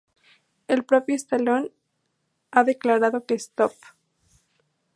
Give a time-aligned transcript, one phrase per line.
[0.67, 1.71] El propio Stallone
[2.49, 3.73] ha declarado que "Stop!